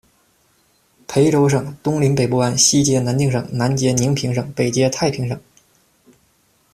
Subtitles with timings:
[1.05, 5.39] 裴洲省东临北部湾，西接南定省，南接宁平省，北接太平省。